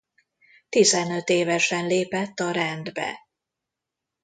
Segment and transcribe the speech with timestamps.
[0.69, 3.19] Tizenöt évesen lépett a rendbe.